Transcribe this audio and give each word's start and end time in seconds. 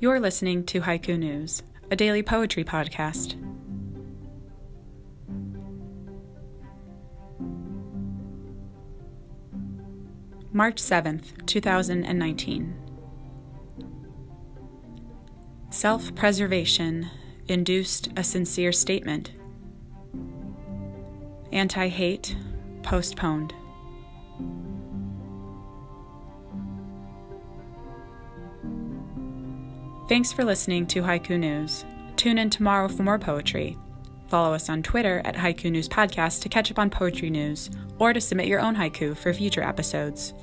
You're 0.00 0.18
listening 0.18 0.64
to 0.66 0.80
Haiku 0.80 1.16
News, 1.16 1.62
a 1.90 1.96
daily 1.96 2.22
poetry 2.22 2.64
podcast. 2.64 3.40
March 10.52 10.76
7th, 10.76 11.46
2019. 11.46 12.74
Self 15.70 16.14
preservation 16.16 17.08
induced 17.46 18.08
a 18.16 18.24
sincere 18.24 18.72
statement. 18.72 19.30
Anti 21.52 21.88
hate 21.88 22.36
postponed. 22.82 23.54
Thanks 30.06 30.32
for 30.32 30.44
listening 30.44 30.86
to 30.88 31.00
Haiku 31.00 31.38
News. 31.38 31.86
Tune 32.16 32.36
in 32.36 32.50
tomorrow 32.50 32.88
for 32.88 33.02
more 33.02 33.18
poetry. 33.18 33.78
Follow 34.28 34.52
us 34.52 34.68
on 34.68 34.82
Twitter 34.82 35.22
at 35.24 35.34
Haiku 35.34 35.70
News 35.70 35.88
Podcast 35.88 36.42
to 36.42 36.50
catch 36.50 36.70
up 36.70 36.78
on 36.78 36.90
poetry 36.90 37.30
news 37.30 37.70
or 37.98 38.12
to 38.12 38.20
submit 38.20 38.46
your 38.46 38.60
own 38.60 38.76
haiku 38.76 39.16
for 39.16 39.32
future 39.32 39.62
episodes. 39.62 40.34